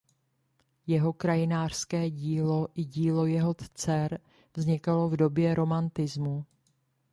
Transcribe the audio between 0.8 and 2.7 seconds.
Jeho krajinářské dílo